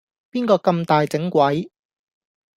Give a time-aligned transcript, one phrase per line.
[0.31, 1.69] 邊個咁大整鬼